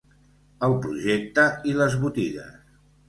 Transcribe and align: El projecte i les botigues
El 0.67 0.71
projecte 0.85 1.45
i 1.73 1.77
les 1.83 1.99
botigues 2.07 2.59